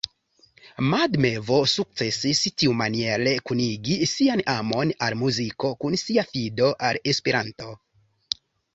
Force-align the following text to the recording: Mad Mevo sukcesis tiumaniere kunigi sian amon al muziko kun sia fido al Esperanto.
Mad 0.93 1.17
Mevo 1.25 1.57
sukcesis 1.73 2.41
tiumaniere 2.63 3.35
kunigi 3.51 3.99
sian 4.15 4.43
amon 4.57 4.97
al 5.09 5.19
muziko 5.23 5.75
kun 5.85 6.03
sia 6.07 6.29
fido 6.35 6.75
al 6.91 7.03
Esperanto. 7.15 7.75